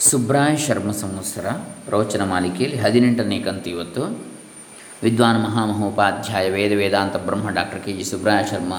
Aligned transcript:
ಸುಬ್ರಾಯ 0.00 0.56
ಶರ್ಮ 0.56 0.90
ಸಂವತ್ಸರ, 0.90 1.46
ಪ್ರವಚನ 1.86 2.22
ಮಾಲಿಕೆಯಲ್ಲಿ 2.24 2.78
ಹದಿನೆಂಟನೇ 2.78 3.38
ಕಂತು 3.38 3.70
ಇವತ್ತು. 3.70 4.02
ವಿದ್ವಾನ್ 5.02 5.40
ಮಹಾಮಹೋಪಾಧ್ಯಾಯ 5.44 6.50
ವೇದ 6.50 6.72
ವೇದಾಂತ 6.76 7.16
ಬ್ರಹ್ಮ 7.16 7.50
doctor 7.50 7.84
K 7.84 7.92
G 7.92 8.04
Subraya 8.04 8.42
Sharma 8.50 8.72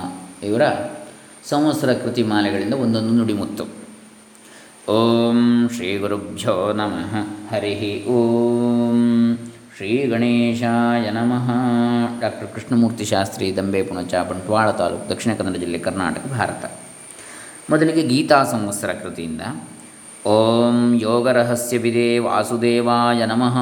ಇವರ 0.44 0.62
ಸಂವತ್ಸರ 1.50 1.94
ಕೃತಿ 1.94 2.24
ಮಾಲೆಗಳಿಂದ 2.24 2.74
ಒಂದೊಂದು 2.74 3.14
ನುಡಿಮುತ್ತು 3.14 3.64
ಓಂ 4.92 5.70
ಶ್ರೀ 5.76 5.98
ಗುರುಭ್ಯೋ 5.98 6.74
ನಮಃ. 6.74 7.14
ಹರಿ 7.54 8.06
ಓಂ 8.08 9.00
ಶ್ರೀ 9.78 9.98
ಗಣೇಶಾಯ 9.98 11.10
ನಮಃ. 11.10 11.50
ಡಾಕ್ಟರ್ 12.22 12.48
ಕೃಷ್ಣಮೂರ್ತಿ 12.54 13.06
ಶಾಸ್ತ್ರಿ 13.06 13.58
ದಂಬೆ 13.58 13.84
ಪುಣಚ 13.84 14.16
ಬಂಟ್ವಾಳ 14.16 14.72
ತಾಲೂಕು, 14.72 15.10
ದಕ್ಷಿಣ 15.10 15.34
ಕನ್ನಡ 15.34 15.56
ಜಿಲ್ಲೆ 15.56 15.80
ಕರ್ನಾಟಕ, 15.80 16.26
ಭಾರತ. 16.32 16.72
ಮೊದಲಿಗೆ 17.70 18.02
ಗೀತಾ 18.08 18.44
ಸಂವತ್ಸರ 18.44 18.94
ಕೃತಿಯಿಂದ 19.04 19.42
ಓಂ 20.26 21.00
ಯೋಗರಹಸ್ಯವಿದೆ 21.00 22.20
ವಾಸುದೇವಾಯ 22.20 23.26
ನಮಃ. 23.26 23.58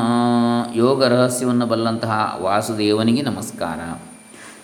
ಯೋಗ 0.75 1.03
ರಹಸ್ಯವನ್ನು 1.03 1.65
ಬಲ್ಲಂತಹ 1.65 2.37
ವಾಸುದೇವನಿಗೆ 2.41 3.21
ನಮಸ್ಕಾರ. 3.21 3.99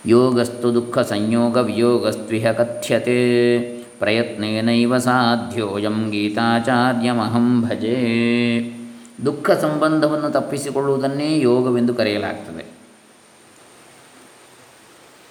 ಯೋಗಸ್ತು 0.05 0.73
ದುಃಖ 0.73 0.99
ಸಂಯೋಗ 0.99 1.57
ವಿಯೋಗಸ್ತ್ವಿಹ 1.57 2.51
ಕಥ್ಯತೆ. 2.51 3.59
ಪ್ರಯತ್ನೇನೈವ 3.99 4.97
ಸಾಧ್ಯೋಯಂ 4.97 6.09
ಗೀತಾಚಾರ್ಯಮಹಂ 6.09 7.61
ಭಜೆ. 7.61 7.97
ದುಃಖ 9.25 9.51
ಸಂಬಂಧವನ್ನು 9.51 10.29
ತಪ್ಪಿಸಿಕೊಳ್ಳುವುದನ್ನೇ 10.29 11.39
ಯೋಗವೆಂದು 11.39 11.93
ಕರೆಯಲಾಗ್ತದೆ. 11.93 12.65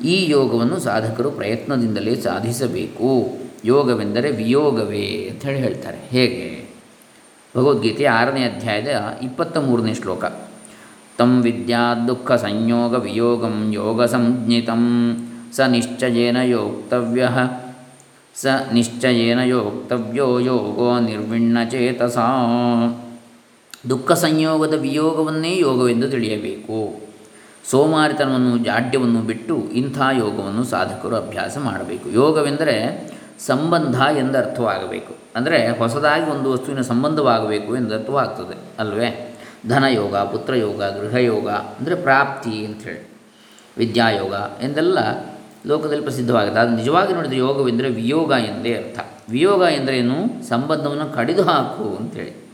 ಈ 0.05 0.31
ಯೋಗವನ್ನು 0.31 0.81
ಸಾಧಕರು 0.81 1.31
ಪ್ರಯತ್ನದಿಂದಲೇ 1.31 2.15
ಸಾಧಿಸಬೇಕು. 2.15 3.29
ಯೋಗವೆಂದರೆ 3.65 4.31
ವಿಯೋಗವೇ 4.31 5.29
ಅಂತ 5.31 5.47
ಹೇಳಿ 5.47 5.59
ಹೇಳ್ತಾರೆ. 5.59 5.99
ಹೇಗೆ? 6.09 6.64
ಭಗವದ್ಗೀತೆ 7.57 8.05
ಆರನೇ 8.05 8.45
ಅಧ್ಯಾಯದ 8.45 8.87
ಇಪ್ಪತ್ತ 9.23 9.57
ಮೂರನೇ 9.57 9.95
ಶ್ಲೋಕ. 9.95 10.25
ತಂ 11.19 11.43
ವಿದ್ಯಾ 11.43 11.95
ದುಃಖ 11.95 12.33
ಸಂಯೋಗ 12.33 12.95
ವಿಯೋಗಂ 12.95 13.73
ಯೋಗ 13.73 14.05
ಸಂಜ್ಞಿತಂ. 14.05 14.83
ಸ 15.53 15.61
ನಿಶ್ಚಯೇನ 15.61 16.37
ಯೋಕ್ತವ್ಯ. 16.37 17.29
ಸ 18.35 18.47
ನಿಶ್ಚಯೇನ 18.73 19.39
ಯೋಕ್ತವ್ಯೋ 19.39 20.39
ಯೋಗೋ 20.39 20.99
ನಿರ್ವಿಣ್ಣಚೇತಸ 20.99 22.19
ದುಃಖ 23.89 24.13
ಸಂಯೋಗದ 24.13 24.75
ವಿಯೋಗವನ್ನೇ 24.75 25.59
ಯೋಗವೆಂದು 25.59 26.11
ತಿಳಿಯಬೇಕು. 26.11 27.01
ಸೋಮಾರಿತನವನ್ನು 27.71 28.59
ಜಾಡ್ಯವನ್ನು 28.59 29.21
ಬಿಟ್ಟು 29.21 29.57
ಇಂಥ 29.57 29.99
ಯೋಗವನ್ನು 30.19 30.65
ಸಾಧಕರು 30.65 31.17
ಅಭ್ಯಾಸ 31.17 31.59
ಮಾಡಬೇಕು. 31.59 32.09
ಯೋಗವೆಂದರೆ 32.09 32.77
ಸಂಬಂಧ 33.41 34.03
ಎಂದರ್ಥವಾಗಬೇಕು 34.19 35.15
ಅಂದರೆ 35.37 35.79
ಹೊಸದಾಗಿ 35.79 36.31
ಒಂದು 36.31 36.53
ವಸ್ತುವಿನ 36.53 36.81
ಸಂಬಂಧವಾಗಬೇಕು 36.81 37.77
ಎಂದರ್ಥವಾಗ್ತದೆ 37.77 38.59
ಅಲ್ವೇ? 38.79 39.37
ಧನಯೋಗ, 39.69 40.17
ಪುತ್ರಯೋಗ, 40.17 40.83
ಗೃಹಯೋಗ, 40.83 41.49
ಅಂದರೆ 41.49 41.95
ಪ್ರಾಪ್ತಿ 41.95 42.65
ಅಂಥೇಳಿ 42.65 43.09
ವಿದ್ಯಾಯೋಗ 43.79 44.35
ಎಂದೆಲ್ಲ 44.63 44.99
ಲೋಕದಲ್ಲಿ 45.67 46.03
ಪ್ರಸಿದ್ಧವಾಗಿದೆ 46.03 46.61
ಅದು 46.61 46.77
ನಿಜವಾಗಿ 46.77 47.13
ನೋಡಿದರೆ 47.13 47.37
ಯೋಗವೆಂದರೆ 47.37 47.91
ವಿಯೋಗ 47.91 48.31
ಎಂದೇ 48.31 48.75
ಅರ್ಥ. 48.75 48.99
ವಿಯೋಗ 49.31 49.63
ಎಂದರೇನು 49.63 50.49
ಸಂಬಂಧವನ್ನು 50.49 51.15
ಕಡಿದು 51.15 51.43
ಹಾಕು 51.43 51.97
ಅಂತೇಳಿ 51.97 52.45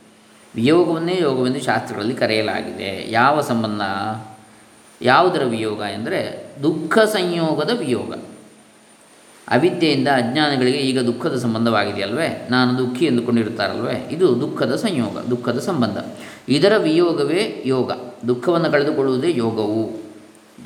ವಿಯೋಗವನ್ನೇ 0.54 1.18
ಯೋಗವೆಂದು 1.20 1.60
ಶಾಸ್ತ್ರಗಳಲ್ಲಿ 1.60 2.14
ಕರೆಯಲಾಗಿದೆ. 2.14 3.10
ಯಾವ 3.10 3.40
ಸಂಬಂಧ? 3.40 3.82
ಯಾವುದರ 5.02 5.44
ವಿಯೋಗ? 5.44 5.80
ಎಂದರೆ 5.80 6.46
ದುಃಖ 6.62 6.98
ಸಂಯೋಗದ 6.98 7.70
ವಿಯೋಗ. 7.78 8.14
ಅವಿದ್ಯೆಯಿಂದ 9.50 10.08
ಅಜ್ಞಾನಿಗಳಿಗೆ 10.08 10.78
ಈಗ 10.78 11.00
ದುಃಖದ 11.00 11.36
ಸಂಬಂಧವಾಗಿದೆಯಲ್ವೇ? 11.36 12.48
ನಾನು 12.50 12.78
ದುಃಖಿ 12.78 13.04
ಎಂದುಕೊಂಡಿರುತ್ತಾರಲ್ವೇ? 13.04 14.08
ಇದು 14.10 14.40
ದುಃಖದ 14.40 14.74
ಸಂಯೋಗ, 14.74 15.18
ದುಃಖದ 15.18 15.58
ಸಂಬಂಧ. 15.58 15.98
ಇದರ 16.48 16.72
ವಿಯೋಗವೇ 16.78 17.62
ಯೋಗ. 17.66 17.92
ದುಃಖವನ್ನು 18.28 18.70
ಕಳೆದುಕೊಳ್ಳುವುದೇ 18.70 19.32
ಯೋಗವು. 19.36 20.02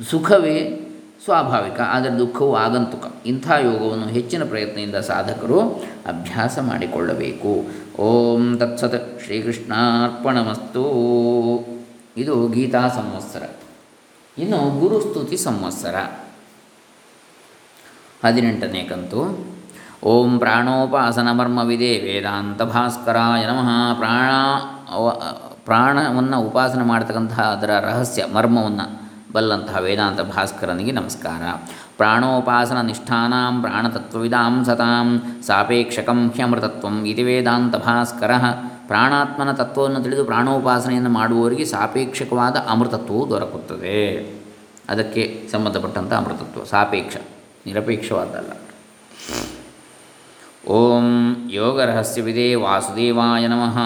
ಸುಖವೇ 0.09 0.81
ಸ್ವಾಭಾವಿಕ, 1.23 1.79
ಆದರೆ 1.79 2.19
ದುಃಖವು 2.19 2.55
ಆಗಂತುಕ. 2.55 3.13
ಇಂಥ 3.25 3.51
ಯೋಗವನ್ನು 3.51 4.07
ಹೆಚ್ಚಿನ 4.07 4.43
ಪ್ರಯತ್ನದಿಂದ 4.43 4.95
ಸಾಧಕರು 4.95 5.61
ಅಭ್ಯಾಸ 6.05 6.59
ಮಾಡಿಕೊಳ್ಳಬೇಕು. 6.59 7.65
ಓಂ 8.01 8.57
ತತ್ಸತ್ 8.57 9.25
ಶ್ರೀಕೃಷ್ಣಾರ್ಪಣಮಸ್ತು. 9.25 10.85
ಇದು 12.17 12.47
ಗೀತಾ 12.47 12.87
ಸಂವತ್ಸರ. 12.87 13.49
ಇನ್ನು 14.37 14.79
ಗುರುಸ್ತುತಿ 14.79 15.37
ಸಂವತ್ಸರ. 15.37 15.95
ಹದಿನೆಂಟನೇ 18.23 18.81
ಕಂತು. 18.83 19.21
ಓಂ 20.03 20.39
ಪ್ರಾಣೋಪಾಸನ 20.39 21.31
ಮರ್ಮವಿದೆ 21.31 21.91
ವೇದಾಂತ 21.99 22.61
ಭಾಸ್ಕರಾಯ 22.61 23.45
ನಮಃ. 23.45 23.69
ಪ್ರಾಣ 23.99 24.29
ಪ್ರಾಣವನ್ನು 25.65 26.41
ಉಪಾಸನೆ 26.41 26.83
ಮಾಡ್ತಕ್ಕಂತಹ 26.83 27.41
ಅದರ 27.41 27.71
ರಹಸ್ಯ, 27.79 28.25
ಮರ್ಮವನ್ನು 28.33 28.85
ಬಲ್ಲಂತಹ 29.33 29.77
ವೇದಾಂತ 29.77 30.21
ಭಾಸ್ಕರನಿಗೆ 30.21 30.91
ನಮಸ್ಕಾರ. 30.91 31.43
ಪ್ರಾಣೋಪಾಸನ 31.97 32.81
ನಿಷ್ಠಾನಾಂ 32.81 33.61
ಪ್ರಾಣತತ್ವವಿದಾಂ 33.61 34.65
ಸತಾಂ 34.65 35.07
ಸಾಪೇಕ್ಷಕಂ 35.47 36.29
ಹ್ಯಮೃತತ್ವಂ 36.29 36.95
ಇದು 37.05 37.23
ವೇದಾಂತ 37.25 37.75
ಭಾಸ್ಕರ. 37.75 38.31
ಪ್ರಾಣಾತ್ಮನ 38.87 39.51
ತತ್ವವನ್ನು 39.51 39.99
ತಿಳಿದು 40.03 40.25
ಪ್ರಾಣೋಪಾಸನೆಯನ್ನು 40.25 41.09
ಮಾಡುವವರಿಗೆ 41.09 41.65
ಸಾಪೇಕ್ಷಕವಾದ 41.65 42.55
ಅಮೃತತ್ವವು 42.69 43.29
ದೊರಕುತ್ತದೆ. 43.29 44.01
ಅದಕ್ಕೆ 44.89 45.49
ಸಂಬಂಧಪಟ್ಟಂಥ 45.51 46.13
ಅಮೃತತ್ವ, 46.13 46.63
ಸಾಪೇಕ್ಷ. 46.63 47.17
ನಿರಪೇಕ್ಷವಾದಲ್ಲ. 47.65 48.51
ಓಂ 50.71 51.35
ಯೋಗ 51.51 51.81
ರಹಸ್ಯವಿದೆ 51.81 52.55
ವಾಸುದೇವಾಯ 52.55 53.47
ನಮಃ. 53.47 53.79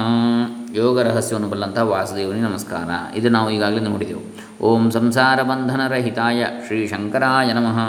ಯೋಗ 0.75 1.01
ರಹಸ್ಯವನ್ನು 1.01 1.49
ಬಲ್ಲಂತಹ 1.49 1.81
ವಾಸುದೇವನಿಗೆ 1.81 2.45
ನಮಸ್ಕಾರ. 2.45 3.17
ಇದು 3.17 3.29
ನಾವು 3.29 3.49
ಈಗಾಗಲೇ 3.49 3.79
ನೋಡಿದೆವು. 3.79 4.21
ಓಂ 4.63 4.91
ಸಂಸಾರ 4.91 5.41
ಬಂಧನರಹಿತಾಯ 5.41 6.45
ಶ್ರೀ 6.67 6.87
ಶಂಕರಾಯ 6.87 7.53
ನಮಃ. 7.53 7.79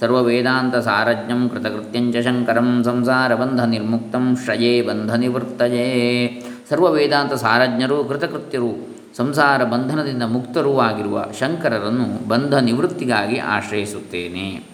ಸರ್ವವೇದಾಂತ 0.00 0.76
ಸಾರಜ್ಞಂ 0.76 1.48
ಕೃತಕೃತ್ಯಂಚ 1.48 2.16
ಶಂಕರಂ 2.16 2.84
ಸಂಸಾರ 2.84 3.34
ಬಂಧ 3.34 3.60
ನಿರ್ಮುಕ್ತಂ 3.60 4.36
ಶ್ರಯೇ 4.44 4.82
ಬಂಧ 4.82 5.14
ನಿವೃತ್ತಯೇ 5.14 6.42
ಸರ್ವ 6.70 6.92
ವೇದಾಂತ 6.92 7.32
ಸಾರಜ್ಞರು 7.32 8.04
ಕೃತಕೃತ್ಯರು 8.04 8.96
ಸಂಸಾರ 9.16 9.64
ಬಂಧನದಿಂದ 9.64 10.22
ಮುಕ್ತರೂ 10.22 10.78
ಆಗಿರುವ 10.78 11.24
ಶಂಕರರನ್ನು 11.40 12.28
ಬಂಧ 12.28 12.54
ನಿವೃತ್ತಿಗಾಗಿ 12.54 13.38
ಆಶ್ರಯಿಸುತ್ತೇನೆ. 13.38 14.71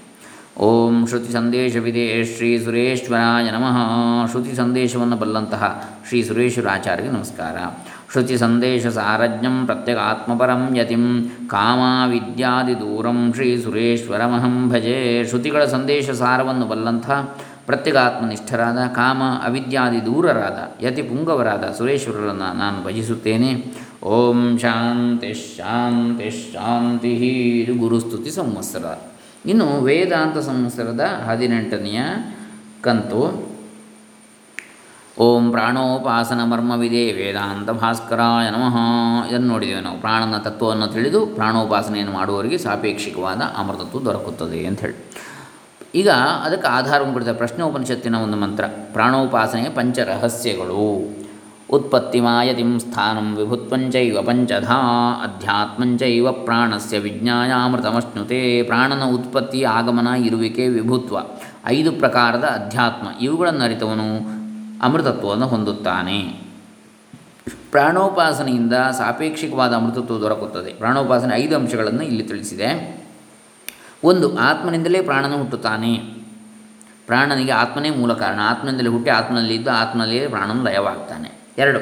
ಓಂ 0.61 1.07
ಶ್ರುತಿ 1.07 1.33
ಸಂದೇಶವಿದೆ 1.33 2.25
ಶ್ರೀ 2.25 2.59
ಸುರೇಶ್ವರಾಯ 2.59 3.51
ನಮಃ. 3.51 4.31
ಶ್ರುತಿ 4.31 4.57
ಸಂದೇಶವನ್ನು 4.57 5.17
ಬಲ್ಲಂತಹ 5.17 5.91
ಶ್ರೀ 6.09 6.23
ಸುರೇಶ್ವರಾಚಾರ್ಯಗೆ 6.23 7.11
ನಮಸ್ಕಾರ. 7.11 7.57
ಶ್ರುತಿ 8.13 8.39
ಸಂದೇಶ 8.39 8.87
ಸಾರಜ್ಞಂ 8.87 9.67
ಪ್ರತ್ಯೇಕ 9.67 9.99
ಆತ್ಮಪರಂ 9.99 10.77
ಯತಿಂ 10.77 11.29
ಕಾಮ 11.47 12.11
ವಿದ್ಯಾದಿ 12.11 12.75
ದೂರಂ 12.75 13.33
ಶ್ರೀ 13.35 13.63
ಸುರೇಶ್ವರಮಹಂ 13.63 14.69
ಭಜೆ. 14.69 15.25
ಶ್ರುತಿಗಳ 15.25 15.65
ಸಂದೇಶ 15.65 16.11
ಸಾರವನ್ನು 16.11 16.67
ಬಲ್ಲಂಥ 16.67 17.11
ಪ್ರತ್ಯಗಾತ್ಮನಿಷ್ಠರಾದ, 17.67 18.87
ಕಾಮ 18.87 19.23
ಅವಿದ್ಯಾದಿ 19.47 20.07
ದೂರರಾದ, 20.07 20.85
ಯತಿ 20.85 21.03
ಪುಂಗವರಾದ 21.03 21.75
ಸುರೇಶ್ವರರನ್ನು 21.79 22.59
ನಾನು 22.59 22.85
ಭಜಿಸುತ್ತೇನೆ. 22.85 23.65
ಓಂ 24.03 24.59
ಶಾಂತಿ 24.59 25.35
ಶಾಂತಿ 25.35 26.31
ಶಾಂತಿ 26.31 27.13
ಇದು 27.61 27.75
ಗುರುಸ್ತುತಿ 27.75 28.31
ಸಂವತ್ಸರ. 28.31 29.08
ಇನ್ನು 29.47 29.81
ವೇದಾಂತ 29.81 30.39
ಸಂವತ್ಸರದ 30.39 31.01
ಹದಿನೆಂಟನೆಯ 31.27 32.01
ಕಂತು. 32.83 33.49
ಓಂ 35.19 35.51
ಪ್ರಾಣೋಪಾಸನ 35.51 36.45
ಮರ್ಮವಿದೆ 36.45 37.13
ವೇದಾಂತ 37.13 37.71
ಭಾಸ್ಕರಾಯ 37.71 38.51
ನಮಃ. 38.51 38.77
ಇದನ್ನು 39.29 39.47
ನೋಡಿದ್ದೇವೆ 39.47 39.81
ನಾವು. 39.81 40.01
ಪ್ರಾಣನ 40.01 40.37
ತತ್ವವನ್ನು 40.37 40.87
ತಿಳಿದು 40.87 41.27
ಪ್ರಾಣೋಪಾಸನೆಯನ್ನು 41.27 42.13
ಮಾಡುವವರಿಗೆ 42.13 42.59
ಸಾಪೇಕ್ಷಿಕವಾದ 42.59 43.43
ಅಮೃತತ್ವ 43.57 44.01
ದೊರಕುತ್ತದೆ 44.01 44.67
ಅಂಥೇಳಿ. 44.67 45.11
ಈಗ 45.95 46.11
ಅದಕ್ಕೆ 46.11 46.69
ಆಧಾರವನ್ನು 46.69 47.15
ಕೊಡ್ತಾರೆ 47.15 47.37
ಪ್ರಶ್ನೋಪನಿಷತ್ತಿನ 47.37 48.15
ಒಂದು 48.15 48.37
ಮಂತ್ರ. 48.37 48.65
ಪ್ರಾಣೋಪಾಸನೆಯ 48.93 49.69
ಪಂಚ 49.69 49.99
ರಹಸ್ಯಗಳು 49.99 51.18
ಉತ್ಪತ್ತಿಮಾಯತಿಂ 51.71 52.79
ಸ್ಥಾನಂ 52.79 53.37
ವಿಭುತ್ವಂಚೈವ 53.37 54.23
ಪಂಚಧಾ 54.23 54.77
ಅಧ್ಯಾತ್ಮಂಚೈವ 55.23 56.33
ಪ್ರಾಣಸ್ಯ 56.33 56.99
ವಿಜ್ಞಾನಾಮೃತಮಶ್ನುತೆ 56.99 58.63
ಪ್ರಾಣನ 58.63 59.05
ಉತ್ಪತ್ತಿ 59.05 59.65
ಆಗಮನ 59.65 60.09
ಇರುವಿಕೆ 60.09 60.69
ವಿಭುತ್ವ 60.69 61.17
ಐದು 61.67 61.93
ಪ್ರಕಾರದ 61.93 62.45
ಅಧ್ಯಾತ್ಮ 62.45 63.07
ಇವುಗಳನ್ನು 63.21 63.65
ಅರಿತವನು 63.65 64.39
ಅಮೃತತ್ವವನ್ನು 64.83 65.47
ಹೊಂದುತ್ತಾನೆ. 65.47 66.23
ಪ್ರಾಣೋಪಾಸನೆಯಿಂದ 67.71 68.73
ಸಾಪೇಕ್ಷಿಕವಾದ 68.73 69.75
ಅಮೃತತ್ವ 69.75 70.19
ದೊರಕುತ್ತದೆ. 70.19 70.73
ಪ್ರಾಣೋಪಾಸನೆ 70.73 71.37
ಐದು 71.37 71.57
ಅಂಶಗಳನ್ನು 71.57 72.03
ಇಲ್ಲಿ 72.03 72.23
ತಿಳಿಸಿದೆ. 72.23 72.99
ಒಂದು, 74.05 74.39
ಆತ್ಮನಿಂದಲೇ 74.39 75.03
ಪ್ರಾಣನ 75.03 75.35
ಹುಟ್ಟುತ್ತಾನೆ. 75.35 75.97
ಪ್ರಾಣನಿಗೆ 77.07 77.53
ಆತ್ಮನೇ 77.53 77.91
ಮೂಲ 77.91 78.13
ಕಾರಣ. 78.13 78.41
ಆತ್ಮನಿಂದಲೇ 78.43 78.89
ಹುಟ್ಟಿ 78.89 79.11
ಆತ್ಮನಲ್ಲಿ 79.11 79.55
ಇದ್ದು 79.55 79.71
ಆತ್ಮನಲ್ಲಿಯೇ 79.71 80.27
ಪ್ರಾಣನು 80.27 80.65
ಲಯವಾಗ್ತಾನೆ. 80.65 81.38
ಎರಡು, 81.59 81.81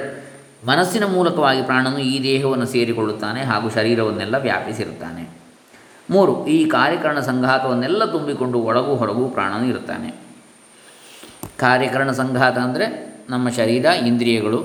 ಮನಸ್ಸಿನ 0.67 1.05
ಮೂಲಕವಾಗಿ 1.05 1.63
ಪ್ರಾಣನು 1.63 1.99
ಈ 1.99 2.23
ದೇಹವನ್ನು 2.23 2.67
ಸೇರಿಕೊಳ್ಳುತ್ತಾನೆ 2.67 3.43
ಹಾಗೂ 3.43 3.71
ಶರೀರವನ್ನೆಲ್ಲ 3.71 4.37
ವ್ಯಾಪಿಸಿರುತ್ತಾನೆ. 4.39 5.29
ಮೂರು, 6.11 6.47
ಈ 6.47 6.65
ಕಾರ್ಯಕರಣ 6.65 7.21
ಸಂಘಾತವನ್ನೆಲ್ಲ 7.21 8.05
ತುಂಬಿಕೊಂಡು 8.05 8.59
ಒಳಗೂ 8.59 8.95
ಹೊರಗೂ 8.95 9.29
ಪ್ರಾಣನು 9.29 9.65
ಇರುತ್ತಾನೆ. 9.65 10.15
ಕಾರ್ಯಕರಣ 11.57 12.11
ಸಂಘಾತ 12.11 12.59
ಅಂದರೆ 12.59 12.87
ನಮ್ಮ 13.31 13.49
ಶರೀರ, 13.51 13.85
ಇಂದ್ರಿಯಗಳು 13.85 14.61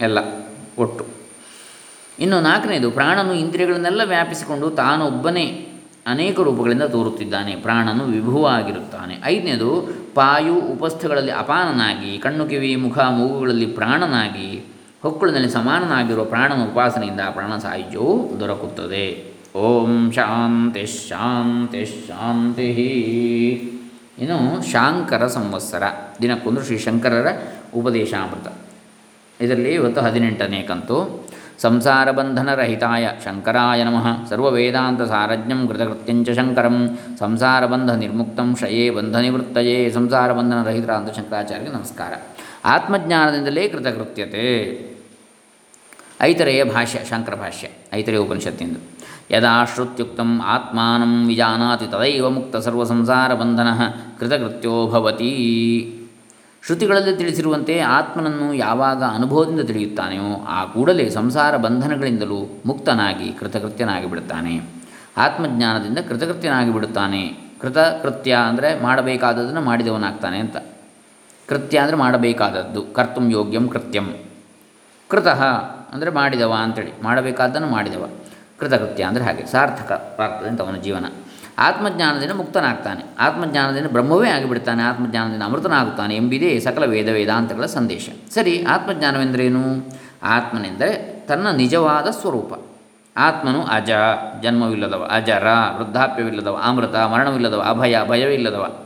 ಎಲ್ಲ 0.00 0.18
ಒಟ್ಟು. 0.78 1.06
ಇನ್ನು 2.18 2.40
ನಾಲ್ಕನೇದು, 2.40 2.90
ಪ್ರಾಣನು 2.90 3.34
ಇಂದ್ರಿಯಗಳನ್ನೆಲ್ಲ 3.34 4.02
ವ್ಯಾಪಿಸಿಕೊಂಡು 4.04 4.70
ತಾನೊಬ್ಬನೇ 4.70 5.68
ಅನೇಕ 6.06 6.40
ರೂಪಗಳಿಂದ 6.40 6.82
ತೋರುತ್ತಿದ್ದಾನೆ. 6.82 7.56
ಪ್ರಾಣನು 7.56 8.04
ವಿಭುವಾಗಿರುತ್ತಾನೆ. 8.04 9.20
ಐದನೇದು 9.24 9.68
ಪಾಯು 10.14 10.54
ಉಪಸ್ಥಗಳಲ್ಲಿ 10.54 11.32
ಅಪಾನನಾಗಿ, 11.32 12.18
ಕಣ್ಣು 12.18 12.46
ಕಿವಿ, 12.46 12.76
ಮುಖ, 12.76 12.98
ಮೂಗುಗಳಲ್ಲಿ 12.98 13.66
ಪ್ರಾಣನಾಗಿ 13.66 14.64
ಹೊಕ್ಕಳಿನಲ್ಲಿ 15.02 15.50
ಸಮಾನನಾಗಿರುವ 15.50 16.24
ಪ್ರಾಣನ 16.24 16.62
ಉಪಾಸನೆಯಿಂದ 16.62 17.20
ಪ್ರಾಣ 17.30 17.58
ಸಾಹಿತ್ಯವು 17.58 18.40
ದೊರಕುತ್ತದೆ. 18.40 19.24
ಓಂ 19.56 20.12
ಶಾಂತಿ 20.12 20.86
ಶಾಂತಿ 20.86 21.84
ಶಾಂತಿ. 21.84 22.70
ಇನ್ನು 24.18 24.70
ಶಾಂಕರ 24.70 25.26
ಸಂವತ್ಸರ, 25.26 25.82
ದಿನಕ್ಕೊಂದು 26.22 26.64
ಶ್ರೀ 26.64 26.78
ಶಂಕರರ 26.78 27.26
ಉಪದೇಶಾಮೃತ. 27.74 28.52
ಇದರಲ್ಲಿ 29.40 29.70
ಇವತ್ತು 29.70 30.00
ಹದಿನೆಂಟನೇ 30.00 30.62
ಕಂತು. 30.62 31.27
ಸಂಸಾರ 31.62 32.10
ಬಂಧನರಹಿತಾಯ 32.10 33.08
ಶಂಕರಾಯ 33.24 33.84
ನಮಃ. 33.84 34.28
ಸರ್ವವೇದಾಂತಸಾರಜ್ಞಂ 34.28 35.68
ಕೃತಕೃತ್ಯಂಚ 35.68 36.30
ಶಂಕರಂ. 36.30 36.98
ಸಂಸಾರ 37.18 37.66
ಬಂಧ 37.66 37.90
ನಿರ್ಮುಕ್ತಂ 37.90 38.56
ಶ್ರಯೇ 38.56 38.90
ಬಂಧ 38.90 39.16
ನಿವೃತ್ತಯೇ 39.16 39.90
ಸಂಸಾರ 39.90 40.32
ಅಂತ 40.32 41.16
ಶಂಕರಾಚಾರ್ಯಗೆ 41.16 41.72
ನಮಸ್ಕಾರ. 41.72 42.12
ಆತ್ಮಜ್ಞಾನದಿಂದಲೇ 42.64 43.68
ಕೃತಕೃತ್ಯತೆ. 43.68 44.88
ಐತರೆಯ 46.22 46.64
ಭಾಷ್ಯ, 46.64 46.98
ಶಂಕರ 47.10 47.34
ಭಾಷ್ಯ, 47.34 47.68
ಐತರೆಯ 47.94 48.18
ಉಪನಿಷತ್ತಿಂದು 48.18 48.98
ಯದಾ 49.30 49.64
ಶ್ರುತ್ಯುಕ್ತ 49.64 50.20
ಆತ್ಮಾನಂ 50.44 51.28
ವಿಜಾನಾತಿ 51.28 51.86
ತದೈವ 51.86 52.30
ಮುಕ್ತ 52.30 52.56
ಸರ್ವಸಂಸಾರಬಂಧನ 52.56 53.68
ಕೃತಕೃತ್ಯೋ 54.20 54.86
ಭವತಿ. 54.86 55.97
ಶ್ರುತಿಗಳಲ್ಲಿ 56.66 57.16
ತಿಳಿಸಿರುವಂತೆ 57.16 57.78
ಆತ್ಮನನ್ನು 57.78 58.54
ಯಾವಾಗ 58.54 59.02
ಅನುಭವದಿಂದ 59.02 59.60
ತಿಳಿಯುತ್ತಾನೆಯೋ 59.60 60.44
ಆ 60.48 60.64
ಕೂಡಲೇ 60.64 61.10
ಸಂಸಾರ 61.10 61.56
ಬಂಧನಗಳಿಂದಲೂ 61.56 62.62
ಮುಕ್ತನಾಗಿ 62.66 63.32
ಕೃತಕೃತ್ಯನಾಗಿ 63.32 64.06
ಬಿಡುತ್ತಾನೆ 64.06 64.54
ಆತ್ಮಜ್ಞಾನದಿಂದ 65.16 65.98
ಕೃತಕೃತ್ಯನಾಗಿ 66.08 66.72
ಬಿಡುತ್ತಾನೆ 66.72 67.48
ಕೃತಕೃತ್ಯ 67.60 68.36
ಅಂದರೆ 68.48 68.82
ಮಾಡಬೇಕಾದದನ್ನು 68.82 69.60
ಮಾಡಿದವನಾಗ್ತಾನೆ 69.60 70.38
ಅಂತ. 70.38 70.56
ಕೃತ್ಯ 71.48 71.78
ಅಂದರೆ 71.78 71.96
ಮಾಡಬೇಕಾದದ್ದು. 71.96 72.82
ಕರ್ತುಂ 72.82 73.30
ಯೋಗ್ಯಂ 73.30 73.68
ಕೃತ್ಯಂ. 73.68 74.14
ಕೃತಃ 75.08 75.42
ಅಂದರೆ 75.92 76.10
ಮಾಡಿದವ 76.10 76.54
ಅಂತೇಳಿ. 76.62 76.92
ಮಾಡಬೇಕಾದ್ದನ್ನು 77.02 77.68
ಮಾಡಿದವ. 77.68 78.08
ಕೃತಕೃತ್ಯ 78.58 79.04
ಅಂದರೆ 79.04 79.24
ಹಾಗೆ 79.24 79.46
ಸಾರ್ಥಕವಾಗ್ತದೆ 79.46 80.48
ಅಂತ 80.48 80.62
ಅವನ 80.62 80.76
ಜೀವನ. 80.76 81.04
ಆತ್ಮಜ್ಞಾನದಿಂದ 81.58 82.32
ಮುಕ್ತನಾಗ್ತಾನೆ. 82.32 83.04
ಆತ್ಮಜ್ಞಾನದಿಂದ 83.18 83.86
ಬ್ರಹ್ಮವೇ 83.86 84.30
ಆಗಿಬಿಡ್ತಾನೆ. 84.30 84.82
ಆತ್ಮಜ್ಞಾನದಿಂದ 84.82 85.42
ಅಮೃತನಾಗುತ್ತಾನೆ 85.42 86.16
ಎಂಬಿದೇ 86.16 86.60
ಸಕಲ 86.60 86.84
ವೇದ 86.84 87.08
ವೇದಾಂತಗಳ 87.08 87.66
ಸಂದೇಶ. 87.66 88.08
ಸರಿ, 88.30 88.64
ಆತ್ಮಜ್ಞಾನವೆಂದರೇನು? 88.64 89.62
ಆತ್ಮನೆಂದರೆ 90.22 91.20
ತನ್ನ 91.26 91.50
ನಿಜವಾದ 91.50 92.10
ಸ್ವರೂಪ. 92.10 92.64
ಆತ್ಮನು 93.16 93.62
ಅಜ, 93.62 93.90
ಜನ್ಮವಿಲ್ಲದವ. 94.42 95.08
ಅಜರ, 95.10 95.46
ವೃದ್ಧಾಪ್ಯವಿಲ್ಲದವ. 95.78 96.60
ಅಮೃತ, 96.64 96.94
ಮರಣವಿಲ್ಲದವ. 96.94 97.60
ಅಭಯ, 97.60 97.98
ಭಯವಿಲ್ಲದವ. 98.08 98.78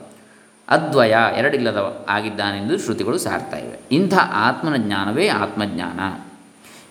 ಅದ್ವಯ, 0.68 1.14
ಎರಡಿಲ್ಲದವ 1.36 2.06
ಆಗಿದ್ದಾನೆಂದು 2.08 2.78
ಶ್ರುತಿಗಳು 2.78 3.18
ಸಾರ್ತಾ 3.18 3.56
ಇವೆ. 3.56 3.80
ಇಂಥ 3.92 4.14
ಆತ್ಮನ 4.32 4.76
ಜ್ಞಾನವೇ 4.76 5.28
ಆತ್ಮಜ್ಞಾನ. 5.28 6.00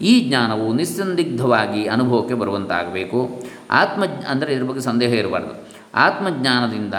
ಈ 0.04 0.30
ಜ್ಞಾನವು 0.30 0.74
ನಿಸ್ಸಂದಿಗ್ಧವಾಗಿ 0.74 1.88
ಅನುಭವಕ್ಕೆ 1.88 2.34
ಬರುವಂತಾಗಬೇಕು. 2.34 3.44
ಆತ್ಮ 3.72 4.04
ಅಂದರೆ 4.30 4.54
ಇದ್ರ 4.54 4.64
ಬಗ್ಗೆ 4.64 4.82
ಸಂದೇಹ 4.82 5.14
ಇರಬಾರ್ದು. 5.14 5.68
ಆತ್ಮಜ್ಞಾನದಿಂದ 5.96 6.94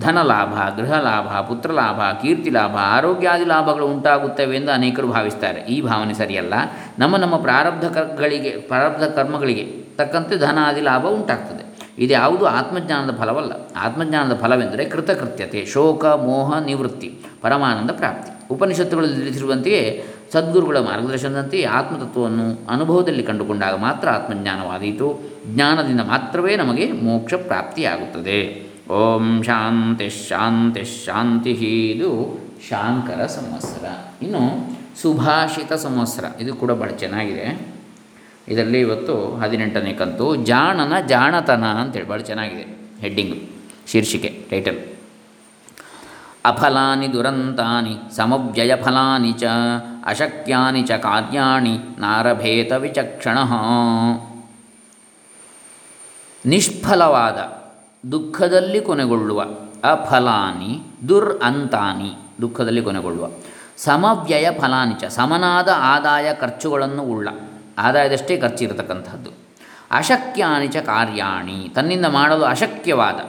ಧನ 0.00 0.22
ಲಾಭ, 0.22 0.76
ಗೃಹ 0.76 1.00
ಲಾಭ, 1.00 1.40
ಪುತ್ರ 1.40 1.70
ಲಾಭ, 1.70 2.22
ಕೀರ್ತಿ 2.22 2.50
ಲಾಭ, 2.50 2.76
ಆರೋಗ್ಯಾದಿ 2.80 3.44
ಲಾಭಗಳು 3.44 3.86
ಉಂಟಾಗುತ್ತವೆ 3.86 4.56
ಎಂದು 4.56 4.72
ಅನೇಕರು 4.72 5.08
ಭಾವಿಸ್ತಾರೆ. 5.08 5.60
ಈ 5.60 5.80
ಭಾವನೆ 5.80 6.14
ಸರಿಯಲ್ಲ. 6.14 6.54
ನಮ್ಮ 6.98 7.16
ನಮ್ಮ 7.16 7.36
ಪ್ರಾರಬ್ಧ 7.36 7.84
ಕರ್ಗಳಿಗೆ 7.84 8.50
ಪ್ರಾರಬ್ಧ 8.50 9.02
ಕರ್ಮಗಳಿಗೆ 9.02 9.64
ತಕ್ಕಂತೆ 9.96 10.38
ಧನ 10.38 10.58
ಆದಿ 10.62 10.80
ಲಾಭ 10.80 11.06
ಉಂಟಾಗ್ತದೆ. 11.06 11.64
ಇದ್ಯಾವುದು 11.98 12.46
ಆತ್ಮಜ್ಞಾನದ 12.46 13.16
ಫಲವಲ್ಲ. 13.16 13.52
ಆತ್ಮಜ್ಞಾನದ 13.76 14.36
ಫಲವೆಂದರೆ 14.36 14.84
ಕೃತಕೃತ್ಯತೆ, 14.84 15.66
ಶೋಕ, 15.66 16.04
ಮೋಹ, 16.04 16.58
ನಿವೃತ್ತಿ, 16.58 17.18
ಪರಮಾನಂದ 17.42 17.90
ಪ್ರಾಪ್ತಿ. 17.90 18.48
ಉಪನಿಷತ್ತುಗಳಲ್ಲಿ 18.50 19.16
ತಿಳಿಸಿರುವಂತೆಯೇ 19.16 20.04
ಸದ್ಗುರುಗಳ 20.34 20.78
ಮಾರ್ಗದರ್ಶನದಂತೆ 20.78 21.58
ಆತ್ಮತತ್ವವನ್ನು 21.78 22.46
ಅನುಭವದಲ್ಲಿ 22.68 23.22
ಕಂಡುಕೊಂಡಾಗ 23.22 23.74
ಮಾತ್ರ 23.74 24.06
ಆತ್ಮಜ್ಞಾನವಾದೀತು. 24.10 25.08
ಜ್ಞಾನದಿಂದ 25.46 26.00
ಮಾತ್ರವೇ 26.00 26.56
ನಮಗೆ 26.56 26.86
ಮೋಕ್ಷ 26.92 27.34
ಪ್ರಾಪ್ತಿಯಾಗುತ್ತದೆ. 27.34 28.38
ಓಂ 28.90 29.42
ಶಾಂತಿ 29.46 30.08
ಶಾಂತಿ 30.28 30.84
ಶಾಂತಿ 31.04 31.52
ಇದು 31.94 32.10
ಶಾಂಕರ 32.68 33.20
ಸಂವತ್ಸರ. 33.26 33.86
ಇನ್ನು 34.22 34.42
ಸುಭಾಷಿತ 35.02 35.72
ಸಂವತ್ಸರ, 35.72 36.24
ಇದು 36.40 36.52
ಕೂಡ 36.54 36.72
ಭಾಳ 36.80 36.90
ಚೆನ್ನಾಗಿದೆ. 37.02 37.46
ಇದರಲ್ಲಿ 38.48 38.80
ಇವತ್ತು 38.80 39.14
ಹದಿನೆಂಟನೇ 39.42 39.92
ಕಂತು 39.92 40.26
ಜಾಣನ 40.50 40.94
ಜಾಣತನ 41.06 41.64
ಅಂತೇಳಿ 41.82 42.08
ಭಾಳ 42.08 42.20
ಚೆನ್ನಾಗಿದೆ 42.30 42.64
ಹೆಡ್ಡಿಂಗು, 43.00 43.38
ಶೀರ್ಷಿಕೆ, 43.92 44.30
ಟೈಟಲ್. 44.50 44.80
ಅಫಲಾನಿ 46.44 47.12
ದುರಂತಾನಿ 47.12 48.16
ಸಮವ್ಯಯ 48.16 48.76
ಫಲಾನಿ 48.76 49.32
ಚ, 49.32 49.44
ಅಶಕ್ಯಾನಿ 50.04 50.82
ಚ 50.82 50.90
ಕಾರ್ಯಾಣಿ, 50.90 51.78
ನಾರಭೇತ 51.98 52.72
ವಿಚಕ್ಷಣ. 52.72 53.38
ನಿಷ್ಫಲವಾದ, 56.46 57.38
ದುಃಖದಲ್ಲಿ 58.10 58.80
ಕೊನೆಗೊಳ್ಳುವ, 58.80 59.42
ಅಫಲಾನಿ 59.90 60.82
ದುರ್ 61.08 61.42
ಅಂತಾನಿ 61.42 62.14
ದುಃಖದಲ್ಲಿ 62.40 62.82
ಕೊನೆಗೊಳ್ಳುವ. 62.82 63.28
ಸಮವ್ಯಯ 63.76 64.50
ಫಲಾನಿ 64.60 64.94
ಚ, 64.94 65.04
ಸಮನಾದ 65.04 65.68
ಆದಾಯ 65.76 66.34
ಖರ್ಚುಗಳನ್ನು 66.34 67.02
ಉಳ್ಳ, 67.02 67.28
ಆದಾಯದಷ್ಟೇ 67.78 68.36
ಖರ್ಚಿರತಕ್ಕಂಥದ್ದು. 68.36 69.30
ಅಶಕ್ಯಾನಿ 69.90 70.66
ಚ 70.66 70.76
ಕಾರ್ಯಾಣಿ, 70.76 71.72
ತನ್ನಿಂದ 71.74 72.06
ಮಾಡಲು 72.06 72.44
ಅಶಕ್ಯವಾದ 72.44 73.20